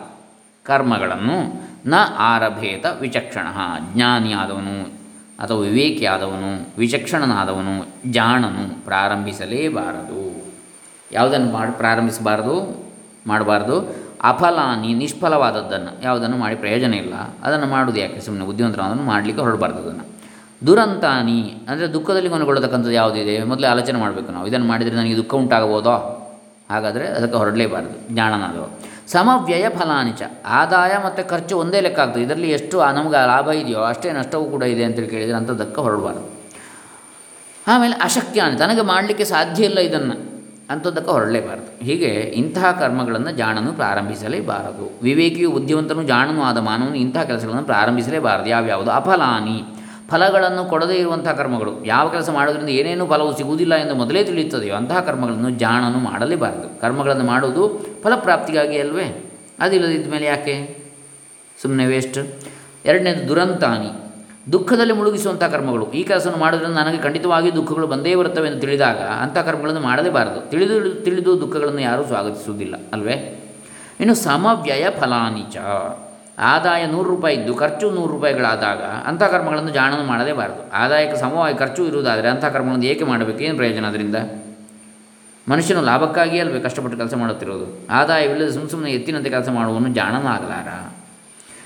ಕರ್ಮಗಳನ್ನು 0.63 1.64
ನ 1.85 1.93
ಆರಭೇತ 2.17 2.85
ವಿಚಕ್ಷಣ. 2.99 3.47
ಜ್ಞಾನಿಯಾದವನು 3.93 5.05
ಅಥವಾ 5.39 5.57
ವಿವೇಕಿಯಾದವನು, 5.57 6.79
ವಿಚಕ್ಷಣನಾದವನು, 6.79 7.87
ಜಾಣನು 8.11 8.85
ಪ್ರಾರಂಭಿಸಲೇಬಾರದು. 8.85 10.53
ಯಾವುದನ್ನು 11.11 11.51
ಮಾಡಿ, 11.51 11.77
ಪ್ರಾರಂಭಿಸಬಾರದು? 11.77 12.85
ಮಾಡಬಾರ್ದು. 13.27 14.05
ಅಫಲಾನಿ, 14.23 14.93
ನಿಷ್ಫಲವಾದದ್ದನ್ನು. 14.93 16.03
ಯಾವುದನ್ನು 16.03 16.37
ಮಾಡಿ 16.37 16.55
ಪ್ರಯೋಜನ 16.55 16.93
ಇಲ್ಲ. 16.93 17.13
ಅದನ್ನು 17.43 17.65
ಮಾಡೋದು 17.65 17.99
ಯಾಕೆ? 17.99 18.21
ಸುಮ್ಮನೆ 18.21 18.45
ಬುದ್ಧಿವಂತರಾದನ್ನು 18.45 19.03
ಮಾಡಲಿಕ್ಕೆ 19.03 19.43
ಹೊರಡಬಾರ್ದು 19.43 19.79
ಅದನ್ನು. 19.79 20.15
ದುರಂತಾನಿ, 20.67 21.53
ಅಂದರೆ 21.69 21.93
ದುಃಖದಲ್ಲಿ 21.93 22.29
ಕೊನೆಗೊಳ್ಳತಕ್ಕಂಥದ್ದು 22.29 22.91
ಯಾವುದಿದೆ 22.91 23.43
ಮೊದಲೇ 23.43 23.67
ಆಲೋಚನೆ 23.67 23.99
ಮಾಡಬೇಕು 23.99 24.31
ನಾವು. 24.31 24.47
ಇದನ್ನು 24.47 24.67
ಮಾಡಿದರೆ 24.67 24.95
ನನಗೆ 24.95 25.17
ದುಃಖ 25.17 25.35
ಉಂಟಾಗಬೋದೋ 25.35 26.21
ಹಾಗಾದರೆ 26.69 27.07
ಅದಕ್ಕೆ 27.07 27.37
ಹೊರಡಲೇಬಾರದು. 27.37 28.13
ಜ್ಞಾನನಾದವ. 28.13 28.69
ಸಮವ್ಯಯ 29.07 29.69
ಫಲಾನಿಚ 29.69 30.21
ಆದಾಯ 30.45 30.91
ಮತ್ತು 31.05 31.29
ಖರ್ಚು 31.29 31.57
ಒಂದೇ 31.57 31.81
ಲೆಕ್ಕ 31.81 31.99
ಆಗ್ತದೆ 31.99 32.23
ಇದರಲ್ಲಿ 32.23 32.49
ಎಷ್ಟು 32.49 32.93
ನಮಗೆ 32.93 33.27
ಲಾಭ 33.27 33.49
ಇದೆಯೋ 33.49 33.79
ಅಷ್ಟೇ 33.79 34.11
ನಷ್ಟವೂ 34.11 34.43
ಕೂಡ 34.43 34.63
ಇದೆ 34.63 34.83
ಅಂತೇಳಿ 34.83 35.07
ಕೇಳಿದರೆ 35.07 35.35
ಅಂಥದ್ದಕ್ಕೆ 35.35 35.81
ಹೊರಡಬಾರ್ದು. 35.81 36.35
ಆಮೇಲೆ 37.67 37.93
ಅಶಕ್ಯ 38.03 38.43
ತನಗೆ 38.59 38.81
ಮಾಡಲಿಕ್ಕೆ 38.81 39.25
ಸಾಧ್ಯ 39.25 39.63
ಇಲ್ಲ 39.63 39.79
ಇದನ್ನು. 39.79 40.35
ಅಂಥದ್ದಕ್ಕೆ 40.69 41.11
ಹೊರಡಲೇಬಾರದು. 41.11 41.85
ಹೀಗೆ 41.85 42.05
ಇಂತಹ 42.05 42.71
ಕರ್ಮಗಳನ್ನು 42.71 43.31
ಜಾಣನು 43.31 43.73
ಪ್ರಾರಂಭಿಸಲೇಬಾರದು. 43.73 44.99
ವಿವೇಕಿಯು 45.03 45.51
ಬುದ್ಧಿವಂತನು 45.51 46.03
ಜಾಣನು 46.03 46.43
ಆದ 46.43 46.57
ಮಾನವನು 46.57 46.95
ಇಂತಹ 46.95 47.23
ಕೆಲಸಗಳನ್ನು 47.23 47.63
ಪ್ರಾರಂಭಿಸಲೇಬಾರದು. 47.63 48.45
ಯಾವ್ಯಾವುದು? 48.45 48.91
ಅಫಲಾನಿ. 48.91 49.63
ಫಲಗಳನ್ನು 50.09 50.65
ಕೊಡದೇ 50.65 50.93
ಇರುವಂತಹ 50.93 51.31
ಕರ್ಮಗಳು. 51.31 51.85
ಯಾವ 51.85 52.09
ಕೆಲಸ 52.09 52.29
ಮಾಡೋದ್ರಿಂದ 52.29 52.69
ಏನೇನು 52.69 53.07
ಫಲವು 53.07 53.37
ಸಿಗುವುದಿಲ್ಲ 53.37 53.75
ಎಂದು 53.75 53.95
ಮೊದಲೇ 53.95 54.23
ತಿಳಿಯುತ್ತದೆಯೋ 54.23 54.75
ಅಂತಹ 54.75 54.99
ಕರ್ಮಗಳನ್ನು 54.99 55.49
ಜಾಣನು 55.49 55.99
ಮಾಡಲೇಬಾರದು. 55.99 56.81
ಕರ್ಮಗಳನ್ನು 56.81 57.23
ಮಾಡುವುದು 57.23 57.85
ಫಲಪ್ರಾಪ್ತಿಗಾಗಿ 58.03 58.79
ಅಲ್ವೇ? 58.79 59.31
ಅದಿಲ್ಲದಿದ್ದ 59.59 60.11
ಮೇಲೆ 60.11 60.25
ಯಾಕೆ? 60.25 60.83
ಸುಮ್ಮನೆ 61.61 61.85
ವೇಸ್ಟ್ 61.85 62.17
ಎರಡನೇದು 62.85 63.27
ದುರಂತಾನಿ. 63.27 63.89
ದುಃಖದಲ್ಲಿ 64.51 64.93
ಮುಳುಗಿಸುವಂಥ 64.93 65.43
ಕರ್ಮಗಳು. 65.43 65.91
ಈ 65.91 66.03
ಕೆಲಸವನ್ನು 66.03 66.39
ಮಾಡೋದ್ರಿಂದ 66.39 66.75
ನನಗೆ 66.75 66.97
ಖಂಡಿತವಾಗಿ 66.97 67.55
ದುಃಖಗಳು 67.55 67.87
ಬಂದೇ 67.87 68.15
ಬರುತ್ತವೆ 68.15 68.47
ಎಂದು 68.47 68.59
ತಿಳಿದಾಗ 68.59 68.97
ಅಂಥ 68.97 69.37
ಕರ್ಮಗಳನ್ನು 69.37 69.81
ಮಾಡಲೇಬಾರದು. 69.81 70.49
ತಿಳಿದು 70.49 70.95
ತಿಳಿದು 70.95 71.41
ದುಃಖಗಳನ್ನು 71.41 71.81
ಯಾರೂ 71.81 72.05
ಸ್ವಾಗತಿಸುವುದಿಲ್ಲ. 72.05 72.75
ಅಲ್ವೇ? 72.93 73.41
ಇನ್ನು 73.99 74.15
ಸಮವ್ಯಯ 74.15 74.87
ಫಲಾನಿಚ 74.89 75.57
ಆದಾಯ 76.39 76.85
ನೂರು 76.85 77.09
ರೂಪಾಯಿ 77.09 77.35
ಇದ್ದು, 77.35 77.55
ಖರ್ಚು 77.55 77.91
ನೂರು 77.91 78.13
ರೂಪಾಯಿಗಳಾದಾಗ 78.13 78.81
ಅಂಥ 78.81 79.23
ಕರ್ಮಗಳನ್ನು 79.23 79.71
ಜಾಣನು 79.71 80.03
ಮಾಡಲೇಬಾರದು 80.03 80.71
ಆದಾಯಕ್ಕೆ 80.73 81.17
ಸಮವಾಗಿ 81.17 81.57
ಖರ್ಚು 81.57 81.87
ಇರುವುದಾದರೆ 81.87 82.27
ಅಂಥ 82.27 82.45
ಕರ್ಮಗಳನ್ನು 82.45 82.85
ಏಕೆ 82.85 83.03
ಮಾಡಬೇಕು? 83.03 83.39
ಏನು 83.39 83.55
ಪ್ರಯೋಜನ 83.55 83.85
ಅದರಿಂದ? 83.85 84.15
ಮನುಷ್ಯನು 85.49 85.81
ಲಾಭಕ್ಕಾಗಿಯೇ 85.81 86.41
ಅಲ್ವೇ 86.41 86.59
ಕಷ್ಟಪಟ್ಟು 86.59 86.97
ಕೆಲಸ 86.97 87.13
ಮಾಡುತ್ತಿರೋದು 87.13 87.87
ಆದಾಯವಿಲ್ಲದೆ 87.89 88.51
ಸುಮ್ಮ 88.51 88.69
ಸುಮ್ಮನೆ 88.69 88.91
ಎತ್ತಿನಂತೆ 88.91 89.29
ಕೆಲಸ 89.29 89.49
ಮಾಡುವವನು 89.49 89.89
ಜಾಣನಾಗಲಾರ 89.89 90.67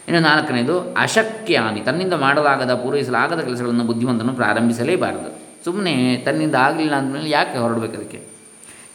ಇನ್ನು 0.08 0.22
ನಾಲ್ಕನೇದು, 0.22 0.94
ಅಶಕ್ಯಾನಿ. 0.94 1.82
ತನ್ನಿಂದ 1.82 2.14
ಮಾಡಲಾಗದ, 2.14 2.74
ಪೂರೈಸಲಾಗದ 2.74 3.40
ಕೆಲಸಗಳನ್ನು 3.40 3.84
ಬುದ್ಧಿವಂತನು 3.84 4.34
ಪ್ರಾರಂಭಿಸಲೇಬಾರದು. 4.34 5.40
ಸುಮ್ಮನೆ 5.66 6.18
ತನ್ನಿಂದ 6.18 6.56
ಆಗಲಿಲ್ಲ 6.56 6.96
ಅಂದಮೇಲೆ 6.96 7.30
ಯಾಕೆ 7.30 7.58
ಹೊರಡಬೇಕು 7.58 7.94
ಅದಕ್ಕೆ 7.94 8.22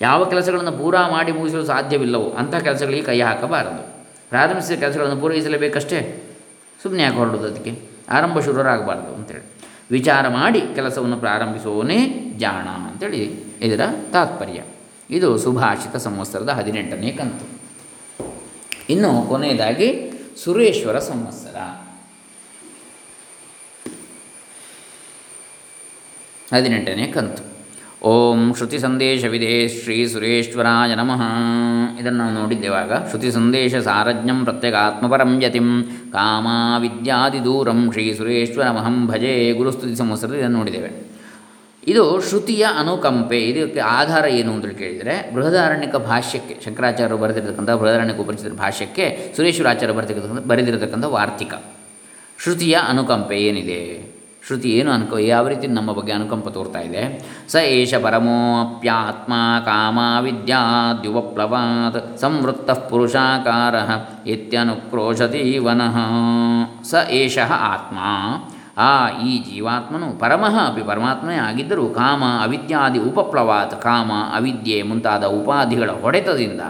ಯಾವ 0.01 0.25
ಕೆಲಸಗಳನ್ನು 0.25 0.73
ಪೂರಾ 0.73 1.09
ಮಾಡಿ 1.09 1.33
ಮುಗಿಸಲು 1.33 1.65
ಸಾಧ್ಯವಿಲ್ಲವೋ 1.65 2.31
ಅಂಥ 2.31 2.55
ಕೆಲಸಗಳಿಗೆ 2.55 3.03
ಕೈ 3.03 3.21
ಹಾಕಬಾರದು. 3.21 3.94
ಪ್ರಾರಂಭಿಸಿದ 4.35 4.79
ಕೆಲಸಗಳನ್ನು 4.81 5.21
ಪೂರೈಸಲೇಬೇಕಷ್ಟೇ? 5.21 6.25
ಸುಮ್ಮನೆ 6.83 7.03
ಯಾಕೆ 7.03 7.17
ಹೊರಡೋದು 7.17 7.47
ಅದಕ್ಕೆ? 7.47 7.83
ಆರಂಭ 8.09 8.41
ಶುರುವರಾಗಬಾರ್ದು 8.41 9.15
ಅಂತೇಳಿ. 9.15 9.53
ವಿಚಾರ 9.91 10.29
ಮಾಡಿ 10.29 10.61
ಕೆಲಸವನ್ನು 10.61 11.17
ಪ್ರಾರಂಭಿಸುವವನೇ 11.17 12.33
ಜಾಣ 12.37 12.69
ಅಂತೇಳಿ 12.69 13.45
ಇದರ 13.61 13.81
ತಾತ್ಪರ್ಯ. 14.13 14.63
ಇದು 15.11 15.39
ಸುಭಾಷಿತ 15.39 15.97
ಸಂವತ್ಸರದ 15.97 16.49
ಹದಿನೆಂಟನೇ 16.49 17.11
ಕಂತು. 17.11 17.61
ಇನ್ನು 18.91 19.23
ಕೊನೆಯದಾಗಿ 19.29 20.11
ಸುರೇಶ್ವರ 20.45 20.99
ಸಂವತ್ಸರ. 20.99 21.57
ಹದಿನೆಂಟನೇ 26.55 27.07
ಕಂತು. 27.07 27.54
ಓಂ 28.05 28.55
ಶ್ರುತಿ 28.55 28.79
ಸಂದೇಶವಿದೆ 28.79 29.69
ಶ್ರೀ 29.69 30.07
ಸುರೇಶ್ವರಾಯ 30.07 30.95
ನಮಃ. 30.95 31.23
ಇದನ್ನು 32.01 32.19
ನಾವು 32.19 32.33
ನೋಡಿದ್ದೇವಾಗ 32.33 32.93
ಶ್ರುತಿ 32.93 33.33
ಸಂದೇಶ 33.33 33.75
ಸಾರಜ್ಞಂ 33.75 34.45
ಪ್ರತ್ಯಗಾತ್ಮಪರಂ 34.45 35.43
ಯತಿಂ 35.43 35.83
ಕಾಮ 36.13 36.47
ವಿದ್ಯಾದಿ 36.81 37.45
ದೂರಂ 37.45 37.93
ಶ್ರೀ 37.93 38.15
ಸುರೇಶ್ವರಮಹಂ 38.15 39.07
ಭಜೆ 39.07 39.53
ಗುರುಸ್ತುತಿ 39.53 39.97
ಸಂವತ್ಸರದ 39.97 40.35
ಇದನ್ನು 40.35 40.59
ನೋಡಿದ್ದೇವೆ. 40.59 40.91
ಇದು 41.89 42.21
ಶ್ರುತಿಯ 42.29 42.67
ಅನುಕಂಪೆ, 42.79 43.41
ಇದಕ್ಕೆ 43.41 43.81
ಆಧಾರ 43.81 44.25
ಏನು 44.25 44.53
ಅಂತೇಳಿ 44.53 44.75
ಕೇಳಿದರೆ 44.75 45.35
ಬೃಹದಾರಣ್ಯಕ 45.35 45.97
ಭಾಷ್ಯಕ್ಕೆ, 45.97 46.57
ಶಂಕರಾಚಾರ್ಯರು 46.65 47.17
ಬರೆದಿರತಕ್ಕಂಥ 47.17 47.71
ಬೃಹದಾರಣ್ಯಕ 47.71 48.21
ಉಪರಿಸಿದ 48.21 48.53
ಭಾಷ್ಯಕ್ಕೆ 48.53 49.33
ಸುರೇಶ್ವರಾಚಾರ್ಯ 49.37 49.95
ಬರೆದಿರತಕ್ಕಂಥ 49.95 50.47
ಬರೆದಿರತಕ್ಕಂಥ 50.47 51.05
ವಾರ್ತಿಕ. 51.05 51.55
ಶ್ರುತಿಯ 52.43 52.79
ಅನುಕಂಪೆ 52.89 53.37
ಏನಿದೆ? 53.37 54.14
ಶ್ರುತಿ 54.47 54.71
ಏನು 54.71 54.91
ಅನ್ಕೋ, 54.93 55.19
ಯಾವ 55.19 55.49
ರೀತಿ 55.49 55.67
ನಮ್ಮ 55.67 55.91
ಬಗ್ಗೆ 55.93 56.13
ಅನುಕಂಪ 56.13 56.49
ತೋರ್ತಾ 56.49 56.81
ಇದೆ? 56.81 57.03
ಸ 57.49 57.57
ಏಷ 57.77 57.95
ಪರಮೋಪ್ಯಾತ್ಮ 57.95 59.33
ಕಾಮ 59.65 59.99
ವಿದ್ಯಾದ್ಯುವಪ್ಲವಾತ್ 60.21 62.19
ಸಂವೃತ್ತ 62.19 62.71
ಪುರುಷಾಕಾರ 62.71 63.75
ಇತ್ಯನುಕ್ರೋಶತಿ 64.29 65.59
ವನಃ. 65.59 65.97
ಸ 66.91 66.95
ಏಷ 67.11 67.39
ಆತ್ಮ. 67.73 67.99
ಆ 68.79 68.93
ಈ 69.29 69.33
ಜೀವಾತ್ಮನು 69.49 70.07
ಪರಮಃ 70.21 70.55
ಅಪಿ 70.69 70.83
ಪರಮಾತ್ಮನೇ 70.83 71.37
ಆಗಿದ್ದರೂ 71.37 71.87
ಕಾಮ 71.99 72.23
ಅವಿದ್ಯಾದಿ 72.45 73.01
ಉಪಪ್ಲವಾತ್, 73.11 73.83
ಕಾಮ 73.83 74.13
ಅವಿದ್ಯೆ 74.37 74.79
ಮುಂತಾದ 74.83 75.25
ಉಪಾಧಿಗಳ 75.25 75.91
ಹೊಡೆತದಿಂದ 76.03 76.63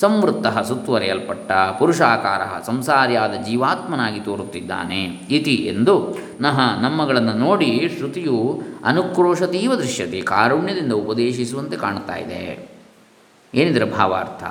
ಸಂವೃತ್ತ 0.00 0.46
ಸುತ್ತುವರೆಯಲ್ಪಟ್ಟ 0.58 1.52
ಪುರುಷಾಕಾರ 1.52 2.62
ಸಂಸಾರಿಯಾದ 2.62 3.34
ಜೀವಾತ್ಮನಾಗಿ 3.34 4.20
ತೋರುತ್ತಿದ್ದಾನೆ 4.20 5.04
ಇತಿ 5.04 5.50
ಎಂದು 5.50 6.18
ನಹ 6.40 6.60
ನಮ್ಮಗಳನ್ನು 6.82 7.32
ನೋಡಿ 7.32 7.90
ಶ್ರುತಿಯು 7.96 8.62
ಅನುಕ್ರೋಶತೀವ 8.84 9.74
ದೃಶ್ಯತೆ, 9.74 10.20
ಕಾರುಣ್ಯದಿಂದ 10.20 10.92
ಉಪದೇಶಿಸುವಂತೆ 10.92 11.76
ಕಾಣ್ತಾ 11.76 12.16
ಇದೆ. 12.16 12.70
ಏನಿದರ 13.54 13.84
ಭಾವಾರ್ಥ? 13.84 14.44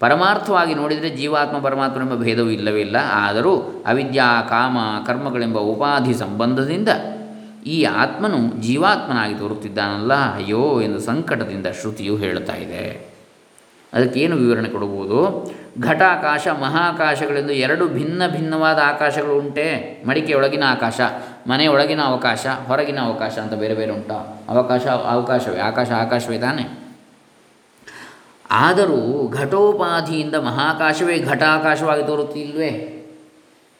ಪರಮಾರ್ಥವಾಗಿ 0.00 0.74
ನೋಡಿದರೆ 0.74 1.10
ಜೀವಾತ್ಮ 1.10 1.58
ಪರಮಾತ್ಮನೆಂಬ 1.58 2.14
ಭೇದವೂ 2.14 2.48
ಇಲ್ಲವೇ 2.48 2.80
ಇಲ್ಲ. 2.80 2.96
ಆದರೂ 3.10 3.84
ಅವಿದ್ಯಾ, 3.86 4.42
ಕಾಮ, 4.42 4.78
ಕರ್ಮಗಳೆಂಬ 5.06 5.58
ಉಪಾಧಿ 5.58 6.14
ಸಂಬಂಧದಿಂದ 6.14 6.88
ಈ 7.66 7.84
ಆತ್ಮನು 7.84 8.62
ಜೀವಾತ್ಮನಾಗಿ 8.62 9.34
ತೋರುತ್ತಿದ್ದಾನಲ್ಲ? 9.34 10.14
ಅಯ್ಯೋ 10.14 10.80
ಎಂದು 10.80 11.00
ಸಂಕಟದಿಂದ 11.00 11.66
ಶ್ರುತಿಯು 11.66 12.16
ಹೇಳ್ತಾ 12.16 12.54
ಇದೆ. 12.54 13.15
ಅದಕ್ಕೇನು 13.96 14.36
ವಿವರಣೆ 14.36 14.68
ಕೊಡಬಹುದು 14.68 15.50
ಘಟಾಕಾಶ, 15.80 16.48
ಮಹಾಕಾಶಗಳೆಂದು 16.48 17.52
ಎರಡು 17.52 17.86
ಭಿನ್ನ 17.86 18.22
ಭಿನ್ನವಾದ 18.28 18.78
ಆಕಾಶಗಳು 18.84 19.38
ಉಂಟೆ. 19.38 20.02
ಮಡಿಕೆ 20.08 20.34
ಒಳಗಿನ 20.34 20.64
ಆಕಾಶ 20.66 21.00
ಮನೆಯೊಳಗಿನ 21.46 22.00
ಅವಕಾಶ, 22.04 22.46
ಹೊರಗಿನ 22.66 23.00
ಅವಕಾಶ 23.00 23.38
ಅಂತ 23.38 23.54
ಬೇರೆ 23.54 23.74
ಬೇರೆ 23.74 23.92
ಉಂಟಾ. 23.92 24.44
ಅವಕಾಶ, 24.48 24.86
ಅವಕಾಶವೇ, 24.86 25.60
ಆಕಾಶ, 25.60 25.90
ಆಕಾಶವೇ 25.90 26.38
ತಾನೆ. 26.38 26.86
ಆದರೂ 28.50 29.28
ಘಟೋಪಾಧಿಯಿಂದ 29.28 30.34
ಮಹಾಕಾಶವೇ 30.34 31.18
ಘಟಾಕಾಶವಾಗಿ 31.18 32.02
ತೋರುತ್ತಿಲ್ವೇ? 32.02 32.92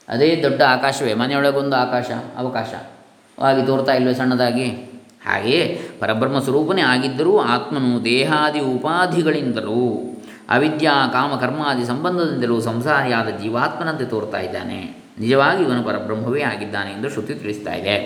ಅದೇ 0.08 0.40
ದೊಡ್ಡ 0.42 0.62
ಆಕಾಶವೇ 0.68 1.14
ಮನೆಯೊಳಗೊಂದು 1.14 1.76
ಆಕಾಶ 1.76 2.10
ಅವಕಾಶವಾಗಿ 2.36 3.66
ತೋರ್ತಾ 3.66 3.92
ಇಲ್ವೇ 3.92 4.14
ಸಣ್ಣದಾಗಿ? 4.14 4.95
ಹಾಗೆಯೇ 5.26 5.80
ಪರಬ್ರಹ್ಮ 5.98 6.38
ಸ್ವರೂಪನೇ 6.38 6.82
ಆಗಿದ್ದರೂ 6.82 7.38
ಆತ್ಮನು 7.38 8.04
ದೇಹಾದಿ 8.04 8.60
ಉಪಾಧಿಗಳಿಂದಲೂ 8.60 10.12
ಅವಿದ್ಯಾ, 10.48 11.08
ಕಾಮ, 11.12 11.36
ಕರ್ಮಾದಿ 11.36 11.86
ಸಂಬಂಧದಿಂದಲೂ 11.86 12.60
ಸಂಸಾರಿಯಾದ 12.60 13.28
ಜೀವಾತ್ಮನಂತೆ 13.42 14.04
ತೋರ್ತಾ 14.04 14.40
ಇದ್ದಾನೆ. 14.40 15.06
ನಿಜವಾಗಿ 15.20 15.62
ಇವನು 15.62 15.82
ಪರಬ್ರಹ್ಮವೇ 15.82 16.42
ಆಗಿದ್ದಾನೆ 16.42 16.90
ಎಂದು 16.90 17.10
ಶ್ರುತಿ 17.10 17.34
ತಿಳಿಸ್ತಾ 17.34 17.74
ಇದೆ. 17.74 17.96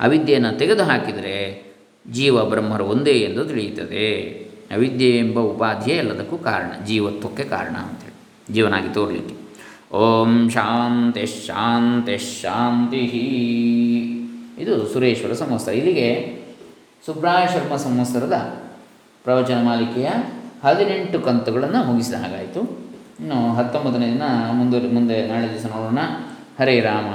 ಅವಿದ್ಯೆಯನ್ನು 0.00 0.58
ತೆಗೆದು 0.58 0.84
ಹಾಕಿದರೆ 0.84 1.64
ಜೀವ 2.10 2.44
ಬ್ರಹ್ಮರು 2.44 2.84
ಒಂದೇ 2.84 3.10
ಎಂದು 3.10 3.44
ತಿಳಿಯುತ್ತದೆ. 3.44 4.28
ಅವಿದ್ಯೆ 4.74 5.18
ಎಂಬ 5.18 5.38
ಉಪಾಧಿಯೇ 5.38 5.96
ಎಲ್ಲದಕ್ಕೂ 5.96 6.38
ಕಾರಣ, 6.38 6.84
ಜೀವತ್ವಕ್ಕೆ 6.84 7.44
ಕಾರಣ 7.44 7.76
ಅಂತೇಳಿ 7.76 8.54
ಜೀವನಾಗಿ 8.54 8.94
ತೋರಲಿಕ್ಕೆ. 8.94 9.34
ಓಂ 9.96 10.50
ಶಾಂತಿ 10.50 11.26
ಶಾಂತಿ 11.26 12.18
ಶಾಂತಿ 12.18 12.98
ಇದು 14.58 14.92
ಸುರೇಶ್ವರ 14.92 15.32
ಸಮಸ್ತ 15.32 15.68
ಇಲ್ಲಿಗೆ 15.68 16.41
ಸುಬ್ರಾಯ 17.06 17.46
ಶರ್ಮ 17.46 17.76
ಸಂವತ್ಸರದ 17.76 18.36
ಪ್ರವಚನ 19.24 19.58
ಮಾಲಿಕೆಯ 19.62 20.08
ಹದಿನೆಂಟು 20.64 21.20
ಕಂತುಗಳನ್ನು 21.20 21.84
ಮುಗಿಸಿದ 21.84 22.14
ಹಾಗಾಯಿತು. 22.14 22.60
ಇನ್ನು 23.20 23.54
ಹತ್ತೊಂಬತ್ತನೇ 23.54 24.06
ದಿನ 24.06 24.22
ಮುಂದೆ 24.52 24.78
ಮುಂದೆ 24.92 25.26
ನಾಳೆ 25.26 25.48
ದಿವಸ 25.54 25.66
ನೋಡೋಣ. 25.66 25.98
ಹರೇ 26.58 26.80
ರಾಮ. 26.80 27.08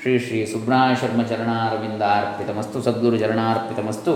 ಶ್ರೀ 0.00 0.18
ಶ್ರೀ 0.18 0.46
ಸುಬ್ರಾಯ 0.46 0.94
ಶರ್ಮ 0.94 1.22
ಚರಣಾರವಿಂದಾರ್ಪಿತಮಸ್ತು. 1.22 2.82
ಸದ್ಗುರು 2.82 3.18
ಚರಣಾರ್ಪಿತಮಸ್ತು. 3.18 4.14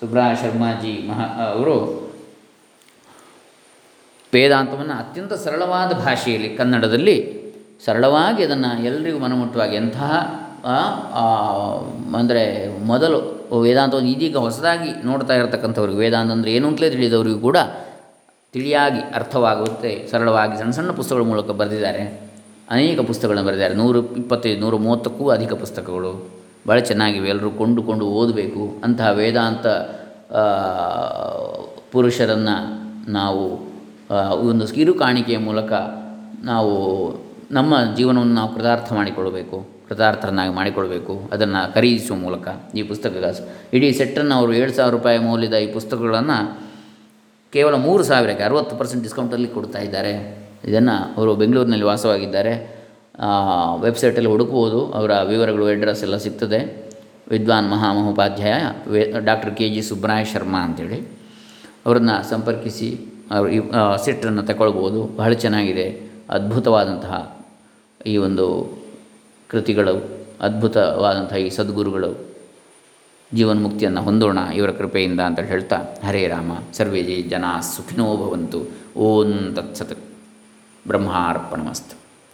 ಸುಬ್ರಾಯ 0.00 0.34
ಶರ್ಮಾಜಿ 0.34 1.08
ಮಹಾ 1.08 1.26
ಅವರು 1.44 1.76
ವೇದಾಂತವನ್ನು 4.34 4.94
ಅತ್ಯಂತ 4.94 5.32
ಸರಳವಾದ 5.32 5.92
ಭಾಷೆಯಲ್ಲಿ, 5.92 6.48
ಕನ್ನಡದಲ್ಲಿ 6.56 7.16
ಸರಳವಾಗಿ 7.84 8.44
ಅದನ್ನು 8.44 8.84
ಎಲ್ಲರಿಗೂ 8.84 9.18
ಮನಮುಟ್ಟುವಾಗಿ 9.18 9.76
ಎಂತಹ 9.76 10.12
ಅಂದರೆ 12.18 12.44
ಮೊದಲು 12.84 13.37
ವೇದಾಂತವನ್ನು 13.56 14.10
ಇದೀಗ 14.10 14.36
ಹೊಸದಾಗಿ 14.36 15.06
ನೋಡ್ತಾ 15.06 15.34
ಇರತಕ್ಕಂಥವ್ರಿಗೆ, 15.34 15.98
ವೇದಾಂತ 15.98 16.32
ಅಂದರೆ 16.32 16.52
ಏನು 16.52 16.68
ಅಂತಲೇ 16.68 16.90
ತಿಳಿದವರಿಗೂ 16.90 17.38
ಕೂಡ 17.38 17.56
ತಿಳಿಯಾಗಿ 18.52 19.00
ಅರ್ಥವಾಗುತ್ತೆ, 19.14 20.08
ಸರಳವಾಗಿ 20.10 20.58
ಸಣ್ಣ 20.58 20.70
ಸಣ್ಣ 20.70 20.90
ಪುಸ್ತಕಗಳ 20.90 21.22
ಮೂಲಕ 21.22 21.50
ಬರೆದಿದ್ದಾರೆ. 21.50 22.28
ಅನೇಕ 22.70 23.00
ಪುಸ್ತಕಗಳನ್ನು 23.00 23.46
ಬರೆದಿದ್ದಾರೆ. 23.46 23.74
ನೂರು 23.74 24.14
ಇಪ್ಪತ್ತೈದು, 24.14 24.60
ನೂರು 24.60 24.78
ಮೂವತ್ತಕ್ಕೂ 24.78 25.28
ಅಧಿಕ 25.28 25.52
ಪುಸ್ತಕಗಳು. 25.52 26.30
ಭಾಳ 26.68 26.78
ಚೆನ್ನಾಗಿವೆ. 26.78 27.28
ಎಲ್ಲರೂ 27.28 27.50
ಕೊಂಡುಕೊಂಡು 27.50 28.06
ಓದಬೇಕು. 28.06 28.80
ಅಂತಹ 28.84 29.10
ವೇದಾಂತ 29.10 29.66
ಪುರುಷರನ್ನು 31.92 32.56
ನಾವು 33.12 33.68
ಒಂದು 34.48 34.68
ಕಿರು 34.68 34.94
ಕಾಣಿಕೆಯ 34.94 35.38
ಮೂಲಕ 35.38 35.72
ನಾವು 36.44 36.72
ನಮ್ಮ 37.50 37.74
ಜೀವನವನ್ನು 37.96 38.34
ನಾವು 38.34 38.54
ಕೃತಾರ್ಥ 38.54 38.92
ಮಾಡಿಕೊಳ್ಬೇಕು. 38.92 39.77
ಕೃತಾರ್ಥರನ್ನಾಗಿ 39.88 40.52
ಮಾಡಿಕೊಡಬೇಕು. 40.54 41.14
ಅದನ್ನು 41.32 41.74
ಖರೀದಿಸುವ 41.74 42.16
ಮೂಲಕ 42.16 42.48
ಈ 42.74 42.82
ಪುಸ್ತಕ 42.82 43.12
ಇಡೀ 43.74 43.92
ಸೆಟ್ಟನ್ನು 43.92 44.34
ಅವರು 44.34 44.52
ಏಳು 44.52 44.72
ಸಾವಿರ 44.72 44.94
ರೂಪಾಯಿ 44.94 45.18
ಮೌಲ್ಯದ 45.18 45.54
ಈ 45.54 45.72
ಪುಸ್ತಕಗಳನ್ನು 45.72 46.38
ಕೇವಲ 47.52 47.74
ಮೂರು 47.74 48.02
ಸಾವಿರಕ್ಕೆ 48.04 48.44
ಅರುವತ್ತು 48.44 48.76
ಪರ್ಸೆಂಟ್ 48.76 49.02
ಡಿಸ್ಕೌಂಟಲ್ಲಿ 49.02 49.48
ಕೊಡ್ತಾ 49.48 49.78
ಇದ್ದಾರೆ. 49.78 50.12
ಇದನ್ನು 50.64 50.96
ಅವರು 51.16 51.34
ಬೆಂಗಳೂರಿನಲ್ಲಿ 51.34 51.84
ವಾಸವಾಗಿದ್ದಾರೆ. 51.84 52.54
ವೆಬ್ಸೈಟಲ್ಲಿ 53.80 54.30
ಹುಡುಕ್ಬೋದು 54.30 54.92
ಅವರ 54.92 55.12
ವಿವರಗಳು 55.22 55.66
ಅಡ್ರೆಸ್ 55.66 56.02
ಎಲ್ಲ 56.02 56.16
ಸಿಗ್ತದೆ. 56.16 56.90
ವಿದ್ವಾನ್ 57.30 57.70
ಮಹಾಮಹೋಪಾಧ್ಯಾಯ, 57.70 58.60
way, 58.90 59.12
doctor 59.24 59.54
K 59.54 59.68
G 59.68 59.82
Subraya 59.82 60.24
Sharma 60.24 60.60
ಅಂತೇಳಿ. 60.64 60.98
ಅವರನ್ನು 61.86 62.30
ಸಂಪರ್ಕಿಸಿ 62.30 62.88
ಅವರು 63.30 63.48
ಈ 63.50 63.60
ಸೆಟ್ಟನ್ನು 64.04 64.42
ತಗೊಳ್ಬೋದು 64.42 65.00
ಬಹಳ 65.16 65.32
ಚೆನ್ನಾಗಿದೆ. 65.32 65.86
ಅದ್ಭುತವಾದಂತಹ 66.30 67.38
ಈ 68.06 68.16
ಒಂದು 68.16 68.46
ಕೃತಿಗಳು 69.48 70.26
ಅದ್ಭುತವಾದಂಥ 70.40 71.32
ಈ 71.32 71.48
ಸದ್ಗುರುಗಳು 71.48 72.28
ಜೀವನ್ಮುಕ್ತಿಯನ್ನು 73.34 74.02
ಹೊಂದೋಣ, 74.02 74.38
ಇವರ 74.54 74.70
ಕೃಪೆಯಿಂದ 74.70 75.20
ಅಂತ 75.20 75.40
ಹೇಳ್ತಾ, 75.40 75.76
ಹರೇ 76.04 76.28
ರಾಮ, 76.28 76.52
ಸರ್ವೇ 76.72 77.02
ಜನ 77.02 77.44
ಸುಖಿನೋ 77.60 78.16
ಭವಂತು, 78.16 78.60
ಓಂ 78.96 79.54
ತತ್ಸತ್, 79.54 79.98
ಬ್ರಹ್ಮಾರ್ಪಣಮಸ್ತು. 80.86 81.97